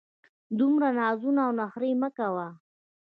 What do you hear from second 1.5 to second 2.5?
نخرې مه کوه!